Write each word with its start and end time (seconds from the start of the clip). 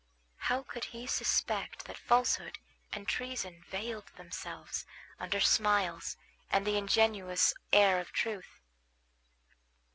How 0.37 0.63
could 0.63 0.85
he 0.85 1.05
suspect 1.05 1.85
that 1.85 1.95
falsehood 1.95 2.57
and 2.91 3.07
treason 3.07 3.61
veiled 3.69 4.07
themselves 4.17 4.87
under 5.19 5.39
smiles 5.39 6.17
and 6.49 6.65
the 6.65 6.75
ingenuous 6.75 7.53
air 7.71 7.99
of 7.99 8.11
truth? 8.11 8.61